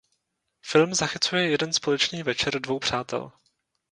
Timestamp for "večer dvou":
2.23-2.79